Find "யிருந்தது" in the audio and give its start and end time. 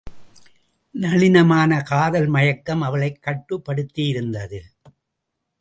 4.13-4.59